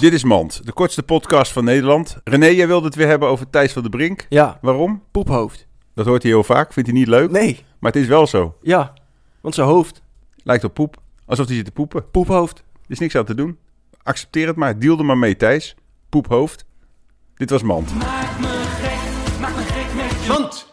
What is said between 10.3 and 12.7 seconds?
Lijkt op poep. Alsof hij zit te poepen. poephoofd. Er